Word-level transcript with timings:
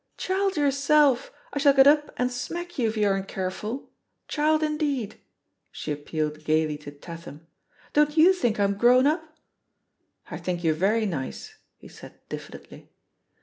"Child 0.17 0.57
yourself 0.57 1.29
I 1.31 1.37
I 1.53 1.57
shall 1.59 1.73
get 1.73 1.85
up 1.85 2.11
and 2.17 2.31
smack 2.31 2.79
you 2.79 2.87
if 2.89 2.97
you 2.97 3.07
aren't 3.07 3.27
careful. 3.27 3.91
Child, 4.27 4.63
indeed 4.63 5.11
1" 5.13 5.19
She 5.71 5.91
appealed 5.91 6.43
gaily 6.43 6.75
to 6.79 6.89
Tatham. 6.89 7.45
"Don't 7.93 8.17
yow 8.17 8.33
think 8.33 8.59
I'm 8.59 8.79
grown 8.79 9.05
up?" 9.05 9.37
"I 10.31 10.37
think 10.37 10.63
you're 10.63 10.73
very 10.73 11.05
nice," 11.05 11.55
he 11.77 11.87
said 11.87 12.13
diffidently. 12.29 12.89